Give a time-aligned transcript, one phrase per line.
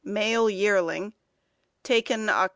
[0.03, 1.13] (Male yearling,
[1.83, 2.49] taken Oct.